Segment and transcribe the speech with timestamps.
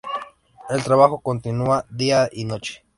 [0.69, 2.83] El trabajo continuaba día y noche.